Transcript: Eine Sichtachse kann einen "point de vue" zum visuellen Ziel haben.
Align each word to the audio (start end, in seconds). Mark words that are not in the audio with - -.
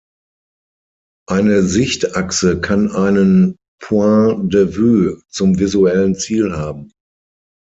Eine 1.29 1.61
Sichtachse 1.61 2.59
kann 2.59 2.89
einen 2.89 3.57
"point 3.79 4.51
de 4.51 4.75
vue" 4.75 5.21
zum 5.29 5.59
visuellen 5.59 6.15
Ziel 6.15 6.57
haben. 6.57 6.91